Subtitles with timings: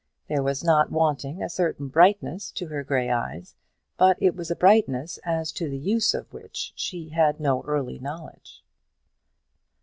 [0.27, 3.53] There was not wanting a certain brightness to her grey eyes,
[3.97, 7.99] but it was a brightness as to the use of which she had no early
[7.99, 8.63] knowledge.